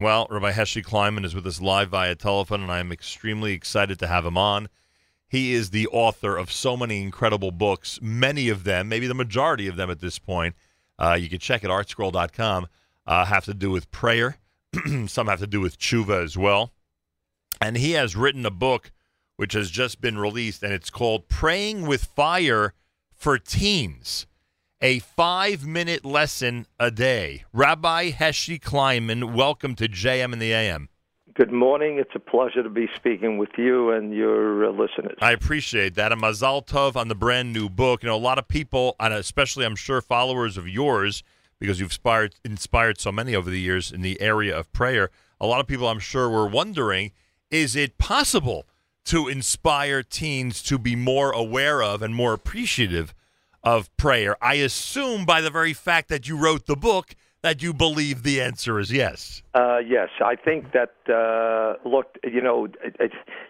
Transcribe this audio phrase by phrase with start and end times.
[0.00, 3.98] Well, Rabbi Heshi Kleinman is with us live via telephone, and I am extremely excited
[3.98, 4.68] to have him on.
[5.26, 9.66] He is the author of so many incredible books, many of them, maybe the majority
[9.66, 10.54] of them at this point.
[11.00, 12.68] Uh, you can check at artscroll.com,
[13.08, 14.38] uh, have to do with prayer.
[15.08, 16.70] Some have to do with tshuva as well.
[17.60, 18.92] And he has written a book
[19.34, 22.72] which has just been released, and it's called Praying with Fire
[23.12, 24.28] for Teens
[24.80, 27.44] a five minute lesson a day.
[27.52, 30.88] Rabbi Heshi Kleinman, welcome to JM in the AM.
[31.34, 31.98] Good morning.
[31.98, 35.16] It's a pleasure to be speaking with you and your uh, listeners.
[35.20, 36.10] I appreciate that.
[36.10, 38.02] And Mazal Tov on the brand new book.
[38.02, 41.22] You know, a lot of people, and especially I'm sure followers of yours,
[41.60, 45.10] because you've inspired, inspired so many over the years in the area of prayer,
[45.40, 47.12] a lot of people I'm sure were wondering
[47.50, 48.66] is it possible
[49.04, 53.14] to inspire teens to be more aware of and more appreciative
[53.62, 54.36] of prayer.
[54.42, 58.40] I assume by the very fact that you wrote the book that you believe the
[58.40, 59.42] answer is yes.
[59.54, 60.94] Uh, yes, I think that.
[61.08, 62.96] Uh, look, you know, it,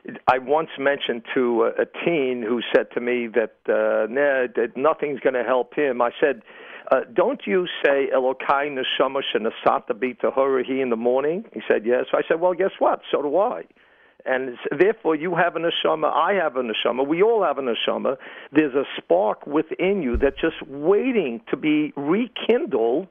[0.04, 4.46] it, I once mentioned to a, a teen who said to me that, uh, nah,
[4.56, 6.02] that nothing's going to help him.
[6.02, 6.42] I said.
[6.90, 11.44] Uh, don't you say Elokai neshama shenasata b'tahora he in the morning?
[11.52, 12.06] He said yes.
[12.14, 13.02] I said, well, guess what?
[13.10, 13.64] So do I
[14.24, 18.16] and therefore you have a neshama, I have a neshama, we all have a neshama.
[18.52, 23.08] There's a spark within you that's just waiting to be rekindled.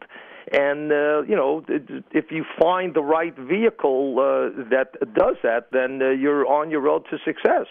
[0.51, 1.63] And uh, you know,
[2.11, 6.81] if you find the right vehicle uh, that does that, then uh, you're on your
[6.81, 7.67] road to success.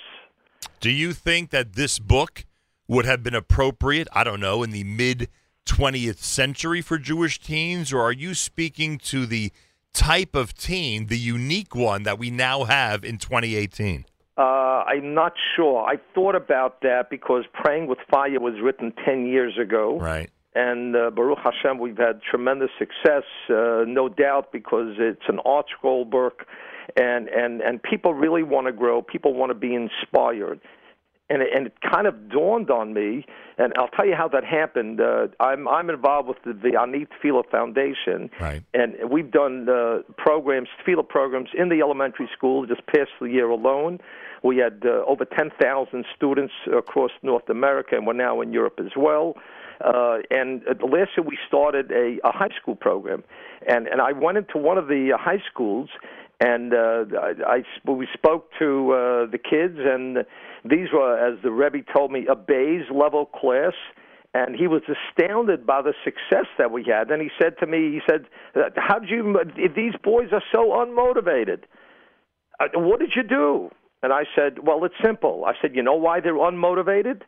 [0.81, 2.45] Do you think that this book
[2.87, 4.09] would have been appropriate?
[4.13, 5.29] I don't know in the mid
[5.67, 9.53] 20th century for Jewish teens, or are you speaking to the
[9.97, 14.05] type of team, the unique one that we now have in 2018?
[14.37, 15.85] Uh, I'm not sure.
[15.85, 19.99] I thought about that because Praying with Fire was written 10 years ago.
[19.99, 20.31] Right.
[20.55, 26.09] And uh, Baruch Hashem, we've had tremendous success, uh, no doubt, because it's an ArtScroll
[26.09, 26.45] book,
[26.97, 29.03] and, and, and people really want to grow.
[29.03, 30.61] People want to be inspired
[31.29, 33.25] and it, and it kind of dawned on me,
[33.59, 35.01] and I'll tell you how that happened.
[35.01, 38.63] Uh, I'm I'm involved with the, the Ani Tefillah Foundation, right.
[38.75, 42.67] and we've done uh, programs, Tefillah programs in the elementary school.
[42.67, 43.99] Just past the year alone,
[44.43, 48.93] we had uh, over 10,000 students across North America, and we're now in Europe as
[48.97, 49.35] well.
[49.85, 53.23] Uh, and uh, last year we started a, a high school program,
[53.69, 55.91] and and I went into one of the uh, high schools,
[56.41, 60.19] and uh, I, I we spoke to uh, the kids and
[60.65, 63.75] these were, as the Rebbe told me, a Bays level class
[64.37, 67.11] and he was astounded by the success that we had.
[67.11, 68.27] And he said to me, he said,
[68.77, 69.35] "How did you?
[69.75, 71.63] These boys are so unmotivated.
[72.61, 73.71] Uh, what did you do?"
[74.03, 77.23] And I said, "Well, it's simple." I said, "You know why they're unmotivated?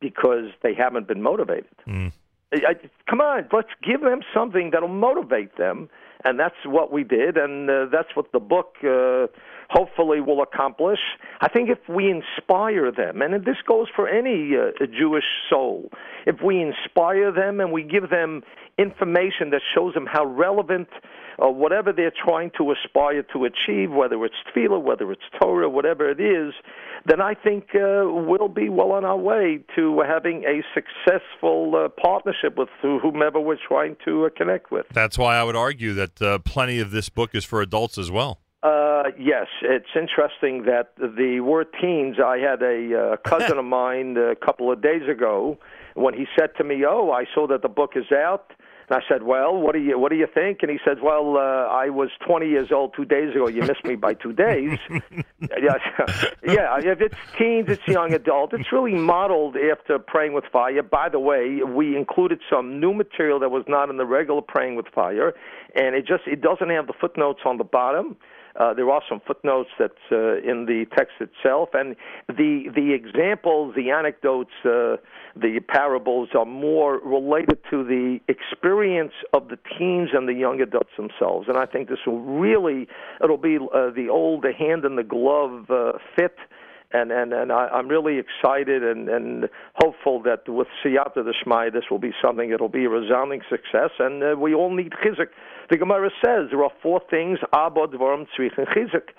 [0.00, 1.76] Because they haven't been motivated.
[1.86, 2.12] Mm.
[2.52, 2.74] I,
[3.08, 5.88] come on, let's give them something that'll motivate them."
[6.22, 8.76] And that's what we did, and uh, that's what the book.
[8.84, 9.26] Uh,
[9.70, 10.98] hopefully will accomplish.
[11.40, 15.90] I think if we inspire them, and this goes for any uh, Jewish soul,
[16.26, 18.42] if we inspire them and we give them
[18.78, 20.88] information that shows them how relevant
[21.40, 26.10] uh, whatever they're trying to aspire to achieve, whether it's tefillah, whether it's Torah, whatever
[26.10, 26.52] it is,
[27.06, 31.88] then I think uh, we'll be well on our way to having a successful uh,
[31.88, 34.86] partnership with whomever we're trying to uh, connect with.
[34.92, 38.10] That's why I would argue that uh, plenty of this book is for adults as
[38.10, 38.40] well.
[38.62, 42.16] Uh, yes, it's interesting that the word teens.
[42.22, 45.58] I had a uh, cousin of mine a couple of days ago
[45.94, 48.52] when he said to me, "Oh, I saw that the book is out."
[48.90, 51.36] And I said, "Well, what do you what do you think?" And he said, "Well,
[51.36, 53.48] uh, I was 20 years old two days ago.
[53.48, 55.76] You missed me by two days." yeah,
[56.42, 56.78] yeah.
[56.78, 58.52] If it's teens, it's young adult.
[58.52, 60.82] It's really modeled after Praying with Fire.
[60.82, 64.74] By the way, we included some new material that was not in the regular Praying
[64.74, 65.34] with Fire,
[65.76, 68.16] and it just it doesn't have the footnotes on the bottom.
[68.56, 71.96] Uh, there are some footnotes that's uh, in the text itself, and
[72.28, 74.96] the the examples, the anecdotes, uh,
[75.36, 80.90] the parables are more related to the experience of the teens and the young adults
[80.96, 81.48] themselves.
[81.48, 82.88] And I think this will really
[83.22, 86.36] it'll be uh, the old the hand in the glove uh, fit
[86.92, 91.84] and and and I, I'm really excited and and hopeful that with Siyata Deshmai this
[91.90, 93.90] will be something that'll be a resounding success.
[93.98, 95.28] And uh, we all need chizuk.
[95.70, 99.10] The Gemara says there are four things: abod, dvarim, tzrich, and chizuk.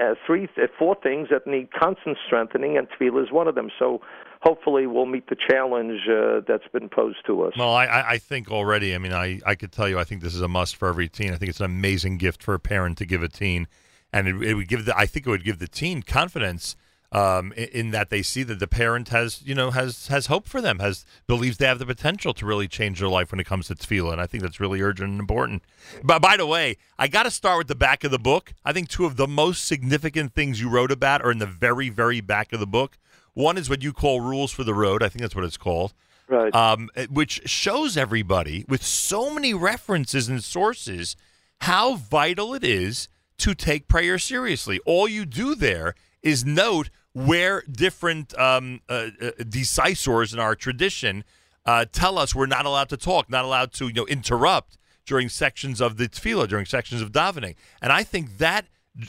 [0.00, 3.70] Uh, three, uh, four things that need constant strengthening, and tefillah is one of them.
[3.78, 4.00] So
[4.40, 7.52] hopefully we'll meet the challenge uh, that's been posed to us.
[7.58, 8.94] Well, I, I think already.
[8.94, 11.08] I mean, I, I could tell you, I think this is a must for every
[11.08, 11.32] teen.
[11.32, 13.68] I think it's an amazing gift for a parent to give a teen,
[14.12, 14.96] and it, it would give the.
[14.96, 16.76] I think it would give the teen confidence
[17.12, 20.46] um, in, in, that they see that the parent has, you know, has has hope
[20.46, 23.46] for them, has believes they have the potential to really change their life when it
[23.46, 25.62] comes to tefillah, and I think that's really urgent and important.
[26.04, 28.52] But by the way, I got to start with the back of the book.
[28.64, 31.88] I think two of the most significant things you wrote about are in the very,
[31.88, 32.96] very back of the book.
[33.34, 35.02] One is what you call rules for the road.
[35.02, 35.92] I think that's what it's called.
[36.28, 36.54] Right.
[36.54, 41.16] Um, which shows everybody with so many references and sources
[41.62, 43.08] how vital it is
[43.38, 44.78] to take prayer seriously.
[44.86, 51.24] All you do there is note where different um, uh, uh, decisors in our tradition
[51.66, 55.28] uh, tell us we're not allowed to talk, not allowed to you know interrupt during
[55.28, 57.56] sections of the tefillah, during sections of davening.
[57.82, 58.66] And I think that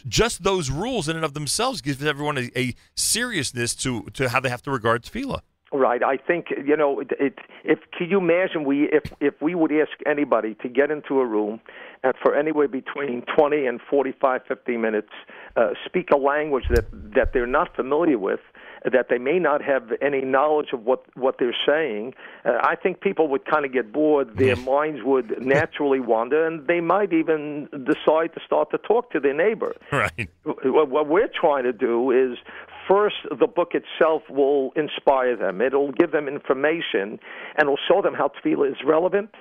[0.07, 4.39] just those rules in and of themselves gives everyone a, a seriousness to, to how
[4.39, 5.42] they have to regard tefillah.
[5.74, 6.04] Right.
[6.04, 7.00] I think you know.
[7.00, 10.92] It, it, if can you imagine we if if we would ask anybody to get
[10.92, 11.62] into a room
[12.04, 15.12] and for anywhere between 20 and forty five fifty minutes,
[15.56, 16.86] uh, speak a language that
[17.16, 18.42] that they're not familiar with,
[18.84, 22.16] that they may not have any knowledge of what what they're saying.
[22.44, 24.36] Uh, I think people would kind of get bored.
[24.38, 29.20] Their minds would naturally wander, and they might even decide to start to talk to
[29.20, 29.76] their neighbor.
[29.92, 30.30] Right.
[30.44, 32.38] What we're trying to do is
[32.88, 35.62] first, the book itself will inspire them.
[35.62, 37.19] It'll give them information
[37.57, 39.31] and will show them how tefillah is relevant.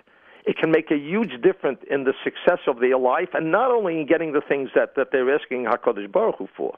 [0.46, 4.00] It can make a huge difference in the success of their life, and not only
[4.00, 6.76] in getting the things that, that they're asking Hakadosh Baruch Hu for,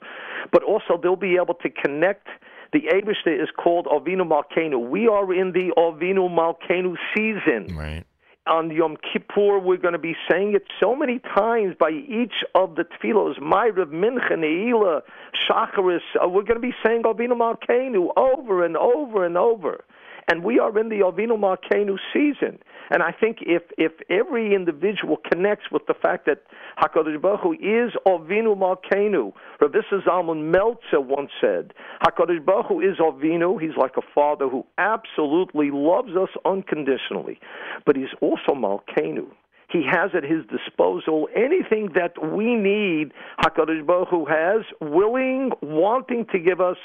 [0.51, 2.27] but also they'll be able to connect.
[2.73, 4.89] The Abishta is called Avinu Malkenu.
[4.89, 7.77] We are in the Avinu Malkenu season.
[7.77, 8.05] Right
[8.47, 12.75] on Yom Kippur, we're going to be saying it so many times by each of
[12.75, 15.03] the tefillos, Ma'ariv, Mincha, Ne'ilah,
[15.49, 16.01] Shacharis.
[16.23, 19.85] Uh, we're going to be saying Avinu Malkeinu over and over and over.
[20.29, 22.59] And we are in the Avinu Malkeinu season.
[22.91, 26.43] And I think if if every individual connects with the fact that
[26.79, 29.73] Hakadosh Baruch Hu is Avinu Malkeinu, Rav
[30.07, 31.73] Zalman Meltzer once said,
[32.05, 33.61] Hakadosh Baruch Hu is Avinu.
[33.61, 37.41] He's like a father who absolutely loves us unconditionally,
[37.87, 39.27] but he's also Malkeinu.
[39.71, 43.13] He has at his disposal anything that we need.
[43.43, 46.77] Hakadosh Baruch Hu has, willing, wanting to give us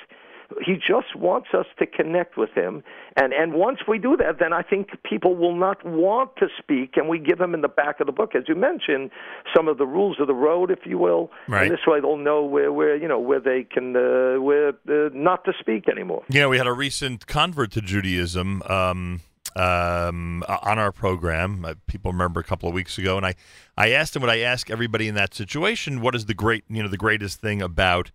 [0.65, 2.83] he just wants us to connect with him.
[3.15, 6.97] And, and once we do that, then I think people will not want to speak,
[6.97, 9.11] and we give them in the back of the book, as you mentioned,
[9.55, 11.31] some of the rules of the road, if you will.
[11.47, 11.63] Right.
[11.63, 15.09] And this way they'll know where, where you know, where they can, uh, where uh,
[15.13, 16.23] not to speak anymore.
[16.29, 18.61] Yeah, we had a recent convert to Judaism.
[18.63, 19.21] Um,
[19.55, 21.65] um, on our program.
[21.65, 23.33] Uh, people remember a couple of weeks ago, and I,
[23.75, 26.83] I asked him what I ask everybody in that situation: What is the great, you
[26.83, 28.11] know, the greatest thing about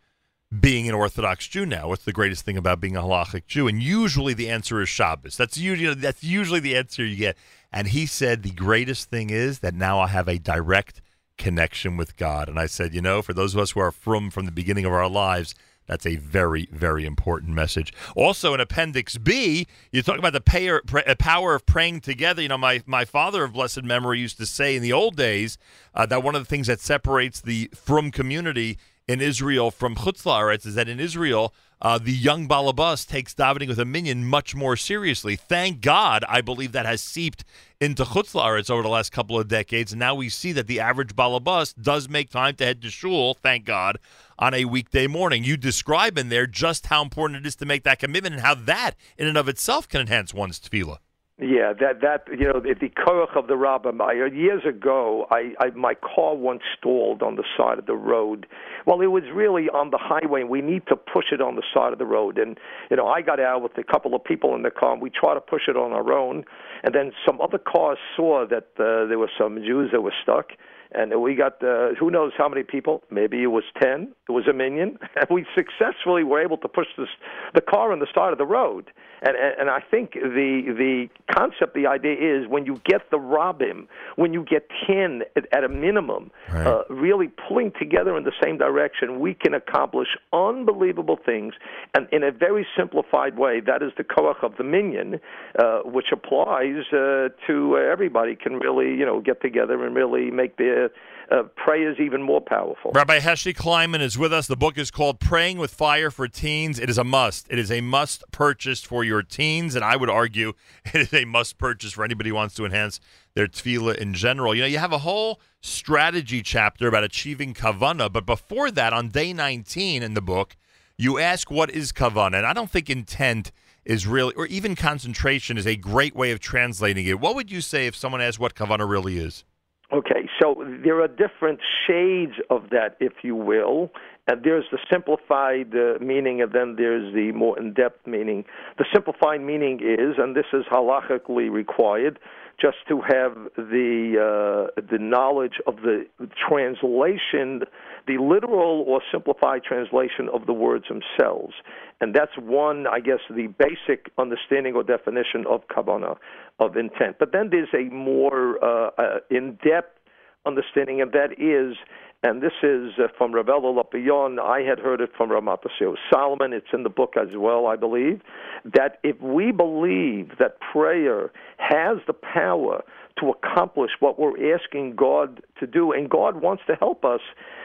[0.60, 1.88] being an Orthodox Jew now?
[1.88, 3.68] What's the greatest thing about being a halachic Jew?
[3.68, 5.36] And usually the answer is Shabbos.
[5.36, 7.36] That's usually that's usually the answer you get.
[7.72, 11.00] And he said the greatest thing is that now I have a direct
[11.38, 12.48] connection with God.
[12.48, 14.84] And I said, you know, for those of us who are from from the beginning
[14.84, 15.54] of our lives,
[15.86, 17.92] that's a very, very important message.
[18.14, 22.40] Also, in Appendix B, you talk about the payer, uh, power of praying together.
[22.40, 25.58] You know, my, my father of blessed memory used to say in the old days
[25.94, 28.78] uh, that one of the things that separates the from community
[29.12, 33.68] in Israel from Chutz La'aretz is that in Israel, uh, the young balabas takes davening
[33.68, 35.36] with a minyan much more seriously.
[35.36, 37.44] Thank God, I believe that has seeped
[37.78, 39.92] into Chutz La'aretz over the last couple of decades.
[39.92, 43.34] And now we see that the average balabas does make time to head to shul,
[43.34, 43.98] thank God,
[44.38, 45.44] on a weekday morning.
[45.44, 48.54] You describe in there just how important it is to make that commitment and how
[48.54, 50.98] that, in and of itself, can enhance one's tefillah.
[51.42, 53.98] Yeah, that that you know the, the koach of the rabbim.
[54.32, 58.46] Years ago, I, I my car once stalled on the side of the road.
[58.86, 61.92] Well, it was really on the highway, we need to push it on the side
[61.92, 62.38] of the road.
[62.38, 62.58] And
[62.90, 65.10] you know, I got out with a couple of people in the car, and we
[65.10, 66.44] tried to push it on our own.
[66.84, 70.50] And then some other cars saw that uh, there were some Jews that were stuck,
[70.94, 73.02] and we got uh, who knows how many people.
[73.10, 74.12] Maybe it was ten.
[74.28, 77.08] It was a minyan, and we successfully were able to push this,
[77.54, 78.90] the car on the side of the road.
[79.24, 83.18] And, and and I think the the concept, the idea is when you get the
[83.18, 86.66] rabbim, when you get ten at, at a minimum, right.
[86.66, 91.54] uh, really pulling together in the same direction, we can accomplish unbelievable things,
[91.94, 93.60] and in a very simplified way.
[93.60, 95.20] That is the koach of the minyan,
[95.58, 98.34] uh, which applies uh, to everybody.
[98.34, 100.81] Can really you know get together and really make their
[101.30, 102.90] uh, prayer is even more powerful.
[102.94, 104.46] Rabbi Heshi Kleinman is with us.
[104.46, 106.78] The book is called Praying with Fire for Teens.
[106.78, 107.46] It is a must.
[107.50, 110.52] It is a must purchase for your teens, and I would argue
[110.86, 113.00] it is a must purchase for anybody who wants to enhance
[113.34, 114.54] their tefillah in general.
[114.54, 119.08] You know, you have a whole strategy chapter about achieving kavana, but before that, on
[119.08, 120.56] day 19 in the book,
[120.98, 123.52] you ask what is kavana, and I don't think intent
[123.84, 127.18] is really, or even concentration is a great way of translating it.
[127.18, 129.44] What would you say if someone asked what kavana really is?
[129.92, 133.90] Okay, so there are different shades of that, if you will,
[134.26, 138.46] and there's the simplified uh, meaning, and then there's the more in-depth meaning.
[138.78, 142.18] The simplified meaning is, and this is halachically required,
[142.62, 146.06] just to have the uh, the knowledge of the
[146.48, 147.62] translation,
[148.06, 151.54] the literal or simplified translation of the words themselves,
[152.00, 156.16] and that's one, I guess, the basic understanding or definition of kavana,
[156.60, 157.16] of intent.
[157.18, 159.98] But then there's a more uh, uh, in-depth
[160.46, 161.76] understanding, and that is
[162.24, 164.38] and this is uh, from Rav Lopian.
[164.38, 166.52] I had heard it from Ramatasio Solomon.
[166.52, 168.20] It's in the book as well, I believe,
[168.64, 172.84] that if we believe that prayer has the power
[173.20, 177.20] to accomplish what we're asking God to do, and God wants to help us,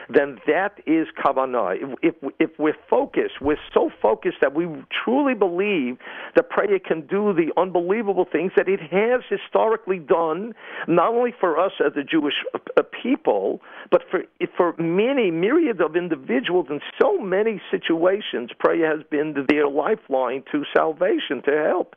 [0.08, 1.76] then that is kavanah.
[2.02, 4.66] If, if, if we're focused, we're so focused that we
[5.04, 5.98] truly believe
[6.34, 10.54] that prayer can do the unbelievable things that it has historically done,
[10.86, 14.22] not only for us as a Jewish uh, people, but for
[14.56, 20.64] for many myriads of individuals in so many situations, prayer has been their lifeline to
[20.74, 21.94] salvation, to help.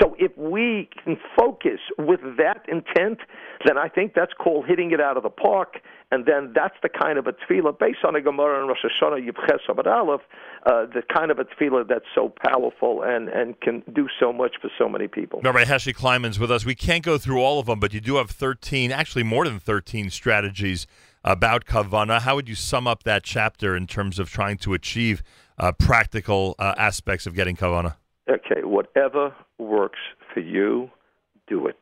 [0.00, 3.18] So if we can focus with that intent,
[3.66, 5.80] then I think that's called hitting it out of the park.
[6.10, 9.26] And then that's the kind of a tefillah based on a Gemara and Rosh Hashanah
[9.26, 10.20] Yibches Abad Aleph,
[10.66, 14.56] uh, the kind of a tefillah that's so powerful and, and can do so much
[14.60, 15.40] for so many people.
[15.42, 16.64] Rabbi Heshy Kleinman's with us.
[16.64, 19.58] We can't go through all of them, but you do have 13, actually more than
[19.58, 20.86] 13 strategies
[21.24, 22.20] about kavana.
[22.20, 25.22] How would you sum up that chapter in terms of trying to achieve
[25.58, 27.96] uh, practical uh, aspects of getting kavana?
[28.32, 29.98] Okay, whatever works
[30.32, 30.90] for you,
[31.48, 31.78] do it.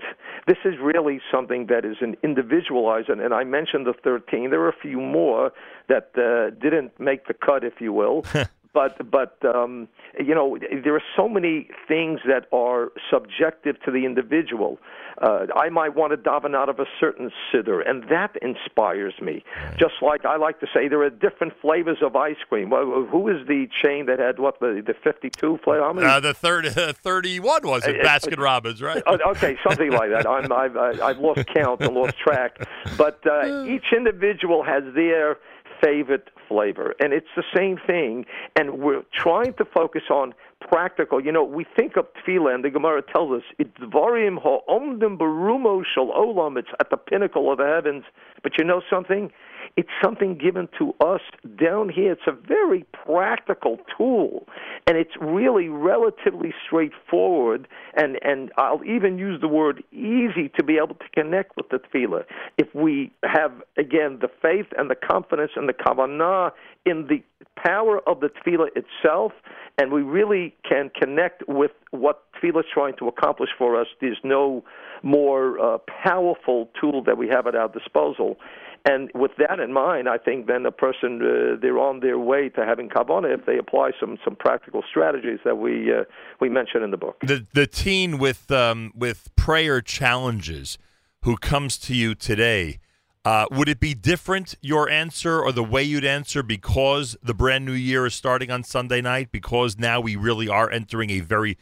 [0.48, 4.50] This is really something that is an individualized, and, and I mentioned the 13.
[4.50, 5.52] There are a few more
[5.88, 8.24] that uh, didn't make the cut, if you will.
[8.72, 14.04] but but um, you know there are so many things that are subjective to the
[14.04, 14.78] individual.
[15.20, 19.44] Uh, I might want to daven out of a certain siddur, and that inspires me.
[19.76, 22.70] Just like I like to say, there are different flavors of ice cream.
[22.70, 25.82] Well, who is the chain that had what the the fifty two flavor?
[25.82, 27.96] Uh, the third, uh, 31 was it?
[27.96, 29.02] Uh, uh, Baskin Robbins, right?
[29.06, 30.28] Uh, okay, something like that.
[30.28, 32.58] I'm, I've I've lost count and lost track,
[32.96, 33.20] but
[33.66, 35.38] each individual has their
[35.82, 36.94] favorite flavor.
[37.00, 38.26] And it's the same thing.
[38.58, 41.24] And we're trying to focus on practical.
[41.24, 45.82] You know, we think of tefillah, and the Gemara tells us it's varim ha'omdim barumo
[45.94, 46.58] shel olam.
[46.58, 48.04] It's at the pinnacle of the heavens.
[48.42, 49.30] But you know something?
[49.76, 51.20] It's something given to us
[51.58, 52.12] down here.
[52.12, 54.46] It's a very practical tool,
[54.86, 57.68] and it's really relatively straightforward.
[57.94, 61.78] And and I'll even use the word easy to be able to connect with the
[61.78, 62.24] tefillah.
[62.58, 66.52] If we have again the faith and the confidence and the kavanah
[66.84, 67.22] in the
[67.56, 69.32] power of the tefillah itself,
[69.78, 73.86] and we really can connect with what tefillah is trying to accomplish for us.
[74.00, 74.64] There's no
[75.02, 78.36] more uh, powerful tool that we have at our disposal.
[78.84, 82.48] And with that in mind, I think then the person uh, they're on their way
[82.50, 86.04] to having kavana if they apply some some practical strategies that we uh,
[86.40, 87.18] we mention in the book.
[87.22, 90.78] The the teen with um, with prayer challenges
[91.22, 92.78] who comes to you today.
[93.22, 97.66] Uh, would it be different your answer or the way you'd answer because the brand
[97.66, 99.30] new year is starting on Sunday night?
[99.30, 101.58] Because now we really are entering a very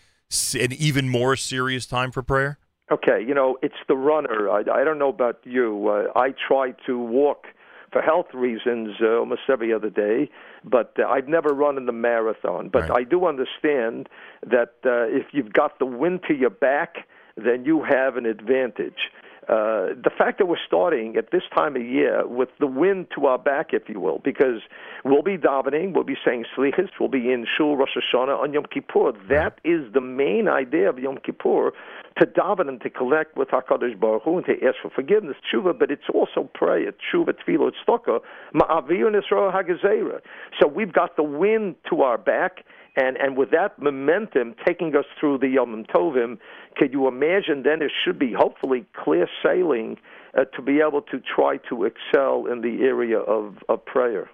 [0.55, 2.59] an even more serious time for prayer.
[2.91, 4.49] Okay, you know, it's the runner.
[4.49, 5.89] I, I don't know about you.
[5.89, 7.47] Uh, I try to walk
[7.93, 10.31] for health reasons uh, almost every other day,
[10.65, 12.69] but uh, I've never run in the marathon.
[12.69, 13.01] But right.
[13.01, 14.09] I do understand
[14.43, 19.11] that uh, if you've got the wind to your back, then you have an advantage.
[19.49, 23.25] Uh, the fact that we're starting at this time of year with the wind to
[23.25, 24.61] our back, if you will, because
[25.07, 28.67] we'll be davening, we'll be saying slichus, we'll be in shul Rosh Hashanah on Yom
[28.71, 29.13] Kippur.
[29.31, 31.73] That is the main idea of Yom Kippur,
[32.19, 35.79] to daven and to collect with Hakadosh Baruch Hu and to ask for forgiveness, tshuva.
[35.79, 38.21] But it's also prayer, tshuva, tefillah, tzedakah,
[38.55, 40.21] ma'avir Israel hagazera.
[40.61, 42.65] So we've got the wind to our back
[42.97, 46.39] and, and with that momentum taking us through the Yom Tovim,
[46.77, 49.97] could you imagine then it should be hopefully clear sailing
[50.37, 54.29] uh, to be able to try to excel in the area of, of prayer?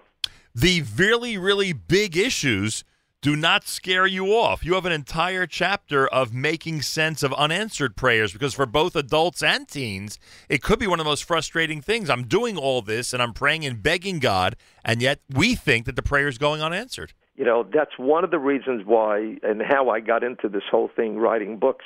[0.53, 2.83] The really, really big issues
[3.21, 4.63] do not scare you off.
[4.63, 9.41] You have an entire chapter of making sense of unanswered prayers because for both adults
[9.41, 12.09] and teens, it could be one of the most frustrating things.
[12.09, 15.95] I'm doing all this and I'm praying and begging God, and yet we think that
[15.95, 19.89] the prayer is going unanswered you know that's one of the reasons why and how
[19.89, 21.85] I got into this whole thing writing books.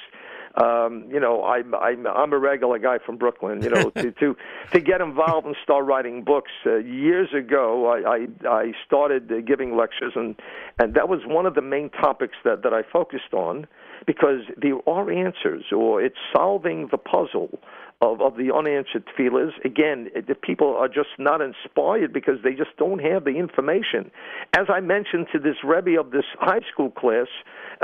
[0.60, 4.36] Um you know i'm i'm i'm a regular guy from brooklyn you know to to
[4.72, 6.52] to get involved and start writing books.
[6.66, 10.36] Uh, years ago i i i started uh, giving lectures and
[10.80, 13.68] and that was one of the main topics that that i focused on
[14.08, 17.60] because there are answers or it's solving the puzzle
[18.02, 19.52] of, of the unanswered tefillahs.
[19.66, 24.12] Again, the people are just not inspired because they just don't have the information.
[24.58, 27.28] As I mentioned to this Rebbe of this high school class,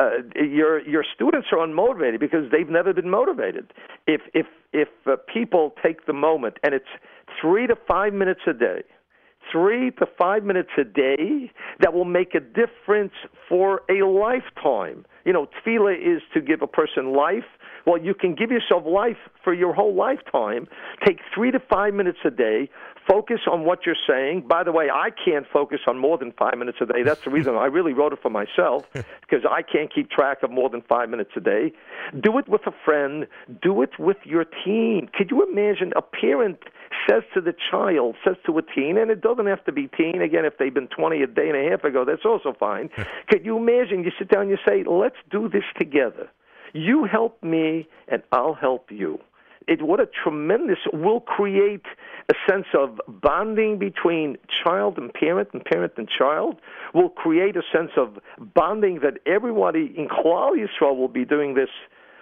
[0.01, 3.73] uh, your your students are unmotivated because they've never been motivated.
[4.07, 6.85] If if if uh, people take the moment and it's
[7.41, 8.83] three to five minutes a day
[9.51, 13.13] three to five minutes a day that will make a difference
[13.47, 15.05] for a lifetime.
[15.23, 17.45] You know, tefillah is to give a person life.
[17.85, 20.67] Well, you can give yourself life for your whole lifetime.
[21.05, 22.69] Take three to five minutes a day.
[23.07, 24.47] Focus on what you're saying.
[24.47, 27.03] By the way, I can't focus on more than five minutes a day.
[27.03, 30.49] That's the reason I really wrote it for myself because I can't keep track of
[30.49, 31.71] more than five minutes a day.
[32.19, 33.27] Do it with a friend.
[33.61, 35.07] Do it with your team.
[35.13, 36.57] Could you imagine a parent
[37.07, 40.21] says to the child, says to a teen, and it doesn't have to be teen.
[40.21, 42.89] Again, if they've been 20 a day and a half ago, that's also fine.
[43.29, 44.03] Could you imagine?
[44.03, 46.29] You sit down and you say, let's do this together.
[46.75, 49.19] You help me, and I'll help you.
[49.65, 51.85] It what a tremendous will create
[52.29, 56.57] a sense of bonding between child and parent and parent and child.
[56.93, 58.19] Will create a sense of
[58.53, 61.69] bonding that everybody in Klal Yisrael will be doing this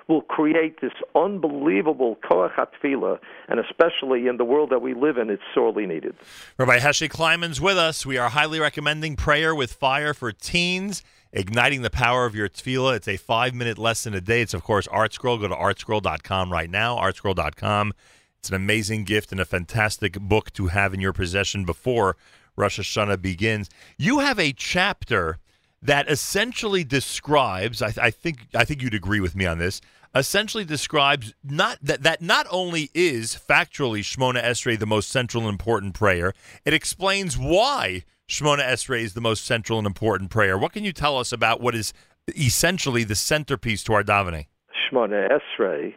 [0.08, 5.30] will create this unbelievable koach hatfila, and especially in the world that we live in,
[5.30, 6.16] it's sorely needed.
[6.58, 8.06] Rabbi Heshi Kleinman's with us.
[8.06, 12.96] We are highly recommending Prayer with Fire for Teens, Igniting the Power of Your Tefillah.
[12.98, 14.42] It's a five-minute lesson a day.
[14.42, 15.42] It's, of course, ArtScroll.
[15.42, 17.94] Go to artscroll.com right now, artscroll.com.
[18.40, 22.18] It's an amazing gift and a fantastic book to have in your possession before
[22.58, 23.70] Rosh Hashanah begins.
[23.98, 25.40] You have a chapter–
[25.84, 29.82] that essentially describes I, I, think I think you'd agree with me on this
[30.16, 35.52] essentially describes not that that not only is factually Shmona Esrei the most central and
[35.52, 36.34] important prayer
[36.66, 40.94] it explains why Shmona Esrei is the most central and important prayer what can you
[40.94, 41.94] tell us about what is
[42.38, 44.46] essentially the centerpiece to our davening
[44.92, 45.94] Shmona Esrei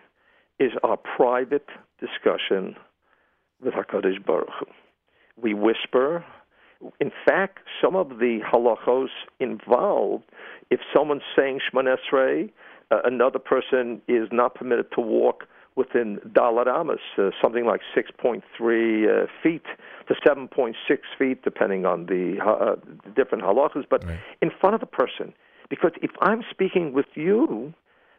[0.59, 1.69] is our private
[2.01, 2.77] discussion
[3.63, 4.67] with HaKadosh Baruch Hu.
[5.41, 6.25] we whisper
[7.01, 9.09] in fact, some of the halachos
[9.41, 10.25] involved,
[10.71, 12.51] if someone's saying Shemon Esrei,
[12.91, 18.41] uh, another person is not permitted to walk within Dalat Amas, uh, something like 6.3
[18.41, 19.65] uh, feet
[20.09, 20.75] to 7.6
[21.19, 24.19] feet, depending on the, uh, the different halachas, but right.
[24.41, 25.35] in front of the person.
[25.69, 27.75] Because if I'm speaking with you,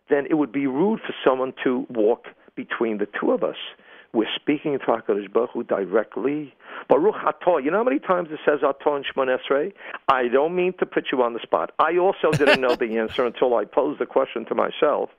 [0.09, 3.55] then it would be rude for someone to walk between the two of us.
[4.13, 6.53] We're speaking to HaKadosh Baruch Hu directly.
[6.89, 7.63] Baruch Atah.
[7.63, 9.73] You know how many times it says Atah in Shemon Esrei?
[10.07, 11.71] I don't mean to put you on the spot.
[11.79, 15.09] I also didn't know the answer until I posed the question to myself.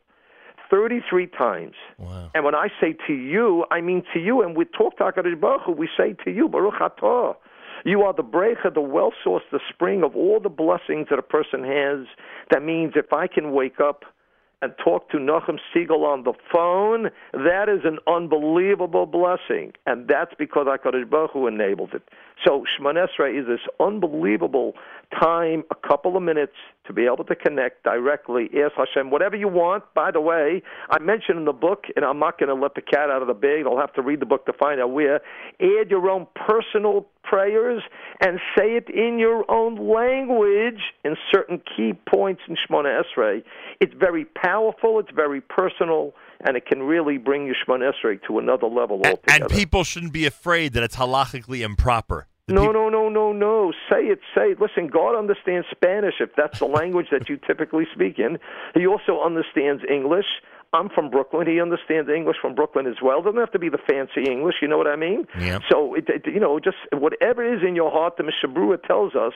[0.71, 1.75] 33 times.
[1.99, 2.31] Wow.
[2.35, 4.43] And when I say to you, I mean to you.
[4.43, 7.37] And we talk to HaKadosh Baruch Hu, we say to you, Baruch Atah.
[7.85, 11.23] You are the breaker, the well source, the spring of all the blessings that a
[11.23, 12.07] person has.
[12.51, 14.05] That means if I can wake up–
[14.61, 19.73] and talk to Nachum Segal on the phone, that is an unbelievable blessing.
[19.87, 22.03] And that's because HaKadosh Baruch Hu enabled it.
[22.45, 24.75] So Shemon Esrei is this unbelievable
[25.21, 26.53] time, a couple of minutes
[26.87, 28.49] to be able to connect directly.
[28.63, 29.85] Ask Hashem whatever you want.
[29.95, 32.83] By the way, I mentioned in the book, and I'm not going to let the
[32.83, 33.65] cat out of the bag.
[33.67, 35.21] I'll have to read the book to find out where.
[35.61, 37.83] Add your own personal prayers
[38.21, 43.43] and say it in your own language in certain key points in Shemona Esrei.
[43.81, 45.01] It's very powerful.
[45.01, 46.15] It's very personal
[46.47, 49.45] and it can really bring your Shemon Esrei to another level altogether.
[49.45, 52.27] And people shouldn't be afraid that it's halachically improper.
[52.49, 53.73] no, no, no, no, no.
[53.91, 54.61] Say it, say it.
[54.61, 58.39] Listen, God understands Spanish if that's the language that you typically speak in.
[58.75, 60.27] He also understands English.
[60.73, 61.47] I'm from Brooklyn.
[61.47, 63.23] He understands English from Brooklyn as well.
[63.23, 64.57] Doesn't have to be the fancy English.
[64.61, 65.27] You know what I mean?
[65.39, 65.61] Yeah.
[65.71, 69.15] So, it, it, you know, just whatever is in your heart, the Mishnah Berurah tells
[69.15, 69.33] us,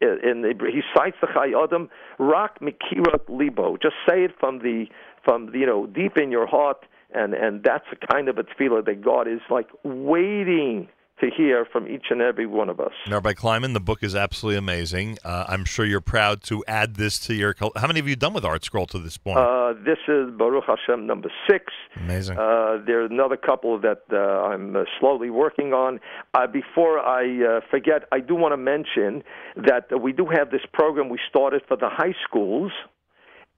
[0.00, 1.88] and he cites the Chayei Adam,
[2.20, 3.76] Rak Mikira Libo.
[3.82, 4.86] Just say it from the
[5.26, 8.86] from you know deep in your heart, and and that's the kind of a tefillah
[8.86, 10.88] that God is like waiting
[11.20, 12.92] to hear from each and every one of us.
[13.08, 15.16] Rabbi Kleinman, the book is absolutely amazing.
[15.24, 17.54] Uh, I'm sure you're proud to add this to your.
[17.58, 19.38] How many have you done with Art Scroll to this point?
[19.38, 21.72] Uh, this is Baruch Hashem number six.
[21.96, 22.38] Amazing.
[22.38, 26.00] Uh, there's another couple that uh, I'm uh, slowly working on.
[26.34, 29.22] Uh, before I forget, I do want to mention
[29.56, 32.72] that we do have this program we started for the high schools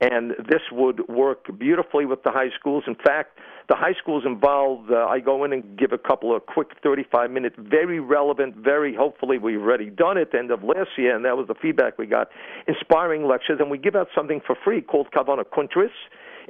[0.01, 2.85] and this would work beautifully with the high schools.
[2.87, 6.47] In fact, the high schools involved, uh, I go in and give a couple of
[6.47, 11.15] quick 35 minute, very relevant, very hopefully we've already done it end of last year,
[11.15, 12.29] and that was the feedback we got,
[12.67, 15.91] inspiring lectures, and we give out something for free called Kavana Kuntris.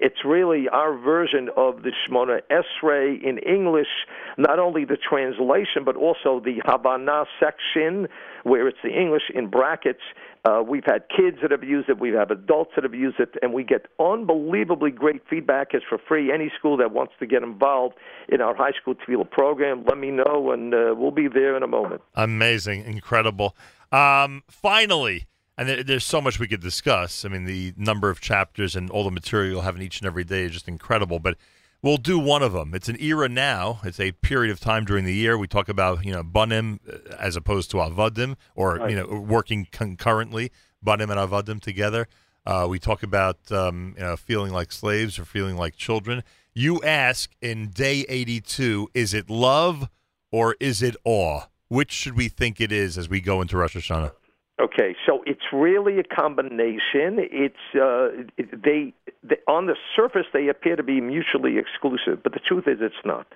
[0.01, 3.89] It's really our version of the Shemona Esrei in English,
[4.37, 8.09] not only the translation, but also the Kavana section,
[8.45, 10.03] where it's the English in brackets.
[10.45, 13.35] Uh, we've had kids that have used it, we have adults that have used it,
[13.43, 15.69] and we get unbelievably great feedback.
[15.73, 16.33] It's for free.
[16.33, 17.97] Any school that wants to get involved
[18.29, 21.63] in our high school tefillah program, let me know, and uh, we'll be there in
[21.63, 22.03] a moment.
[22.15, 23.57] Amazing, incredible.
[23.91, 25.27] Um, finally,
[25.59, 27.25] and there's so much we could discuss.
[27.25, 30.07] I mean, the number of chapters and all the material you'll have in each and
[30.07, 31.19] every day is just incredible.
[31.19, 31.37] But
[31.83, 32.75] we'll do one of them.
[32.75, 33.81] It's an era now.
[33.83, 35.37] It's a period of time during the year.
[35.37, 38.91] We talk about you know banim uh, as opposed to avadim, or right.
[38.91, 42.07] you know working concurrently banim and avadim together.
[42.47, 46.23] Uh, we talk about um, you know, feeling like slaves or feeling like children.
[46.55, 49.89] You ask in day 82, is it love
[50.33, 51.43] or is it awe?
[51.69, 54.13] Which should we think it is as we go into Rosh Hashanah?
[54.61, 57.19] Okay, so it's really a combination.
[57.19, 58.09] It's uh,
[58.53, 58.93] they,
[59.23, 62.95] they on the surface they appear to be mutually exclusive, but the truth is it's
[63.05, 63.27] not.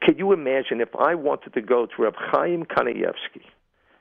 [0.00, 3.42] Can you imagine if I wanted to go to Reb Chaim Kanievsky?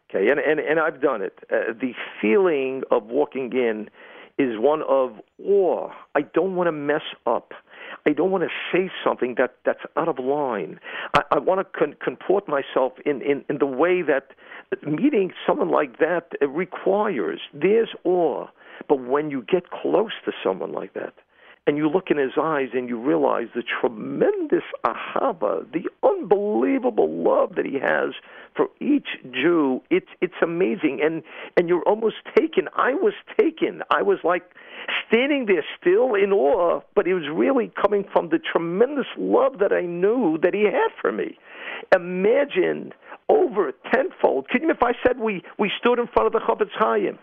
[0.10, 1.40] Okay, and and, and I've done it.
[1.52, 3.90] Uh, the feeling of walking in
[4.38, 5.14] is one of
[5.44, 5.90] awe.
[6.14, 7.54] I don't want to mess up.
[8.08, 10.80] I don't want to say something that that's out of line.
[11.14, 14.32] I, I want to con- comport myself in, in in the way that
[14.88, 17.42] meeting someone like that requires.
[17.54, 18.48] There's awe,
[18.88, 21.14] but when you get close to someone like that,
[21.68, 27.56] and you look in his eyes and you realize the tremendous ahava, the unbelievable love
[27.56, 28.14] that he has
[28.56, 31.22] for each Jew, it's it's amazing, and
[31.56, 32.68] and you're almost taken.
[32.76, 33.82] I was taken.
[33.92, 34.44] I was like
[35.08, 39.72] standing there still in awe, but it was really coming from the tremendous love that
[39.72, 41.38] I knew that he had for me.
[41.96, 42.94] Imagine
[43.30, 44.50] over tenfold.
[44.50, 47.20] Can you if I said we, we stood in front of the Chofetz Chaim?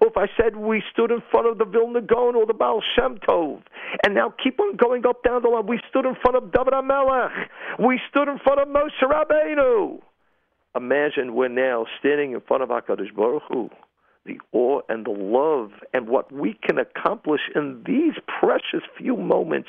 [0.00, 2.82] Or if I said we stood in front of the Vilna Gaon or the Baal
[2.94, 3.62] Shem Tov,
[4.04, 6.74] and now keep on going up down the line, we stood in front of David
[6.74, 7.48] HaMelech,
[7.78, 10.00] we stood in front of Moshe Rabbeinu.
[10.76, 13.70] Imagine we're now standing in front of HaKadosh Baruch Hu,
[14.26, 19.68] the awe and the love and what we can accomplish in these precious few moments.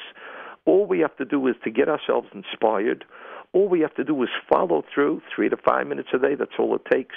[0.66, 3.06] All we have to do is to get ourselves inspired
[3.54, 6.36] all we have to do is follow through three to five minutes a day.
[6.38, 7.16] That's all it takes.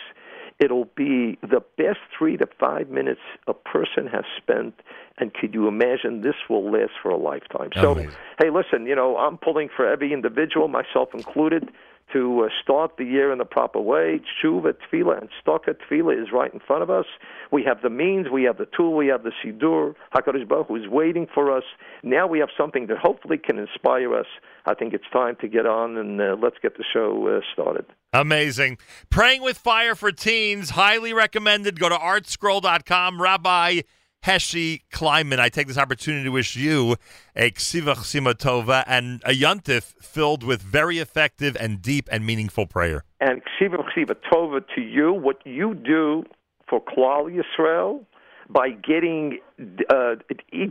[0.63, 4.75] It'll be the best three to five minutes a person has spent.
[5.19, 7.71] And could you imagine this will last for a lifetime?
[7.75, 8.13] So, Amazing.
[8.41, 11.69] hey, listen, you know, I'm pulling for every individual, myself included
[12.13, 14.21] to uh, start the year in the proper way.
[14.21, 17.07] Tshuva, Tefillah, and Tzedakah Tefillah is right in front of us.
[17.51, 19.95] We have the means, we have the tool, we have the Sidur.
[20.15, 21.65] HaKadosh Baruch Hu is waiting for us.
[22.03, 24.27] Now we have something that hopefully can inspire us.
[24.67, 27.85] I think it's time to get on and uh, let's get the show uh, started.
[28.13, 28.79] Amazing.
[29.11, 31.81] Praying with Fire for Teens, highly recommended.
[31.81, 33.21] Go to artscroll.com.
[33.21, 33.81] Rabbi
[34.25, 35.41] Heshi Kleinman.
[35.41, 36.97] I take this opportunity to wish you
[37.35, 43.05] a Ksivach Simatova and a Yuntif filled with very effective and deep and meaningful prayer.
[43.21, 46.25] And Ksivach Simatova to you, what you do
[46.69, 48.05] for Klal Yisrael,
[48.53, 49.39] by getting
[49.91, 50.15] uh,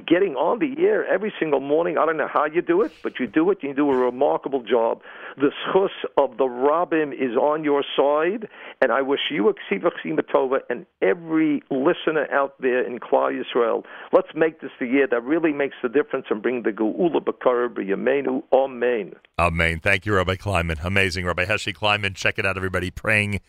[0.07, 1.97] getting on the air every single morning.
[1.97, 3.59] I don't know how you do it, but you do it.
[3.61, 5.01] You do a remarkable job.
[5.37, 8.49] The schus of the Rabbim is on your side,
[8.81, 13.83] and I wish you a ksiva and every listener out there in Klal Yisrael.
[14.11, 17.69] Let's make this the year that really makes the difference and bring the geula b'kar
[17.69, 18.43] b'yameinu.
[18.53, 19.13] Amen.
[19.39, 19.79] Amen.
[19.79, 20.83] Thank you, Rabbi Kleinman.
[20.83, 22.15] Amazing, Rabbi Heshi Kleinman.
[22.15, 22.91] Check it out, everybody.
[22.91, 23.39] Praying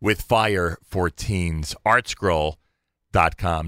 [0.00, 1.74] with fire for teens.
[1.84, 2.58] Art Scroll
[3.36, 3.66] com.